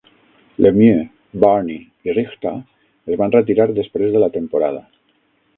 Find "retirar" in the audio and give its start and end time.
3.39-3.71